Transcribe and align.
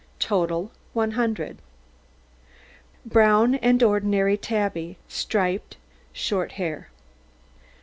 TOTAL 0.17 0.71
100 0.93 1.59
BROWN 3.05 3.53
AND 3.53 3.83
ORDINARY 3.83 4.35
TABBY, 4.35 4.97
STRIPED, 5.07 5.77
SHORT 6.11 6.53
HAIR. 6.53 6.89